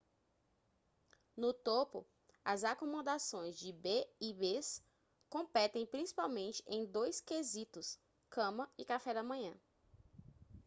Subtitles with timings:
[1.37, 2.07] no topo
[2.43, 4.81] as acomodações b&bs
[5.29, 9.55] competem principalmente em dois quesitos cama e café da manhã